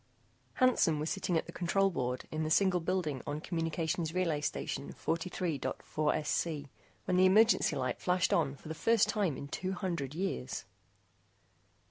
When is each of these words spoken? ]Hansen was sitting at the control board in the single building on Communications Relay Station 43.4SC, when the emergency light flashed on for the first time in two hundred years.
]Hansen 0.53 0.97
was 0.99 1.11
sitting 1.11 1.37
at 1.37 1.45
the 1.45 1.51
control 1.51 1.91
board 1.91 2.25
in 2.31 2.41
the 2.41 2.49
single 2.49 2.79
building 2.79 3.21
on 3.27 3.39
Communications 3.39 4.15
Relay 4.15 4.41
Station 4.41 4.91
43.4SC, 4.93 6.69
when 7.05 7.17
the 7.17 7.27
emergency 7.27 7.75
light 7.75 8.01
flashed 8.01 8.33
on 8.33 8.55
for 8.55 8.67
the 8.67 8.73
first 8.73 9.07
time 9.07 9.37
in 9.37 9.47
two 9.47 9.73
hundred 9.73 10.15
years. 10.15 10.65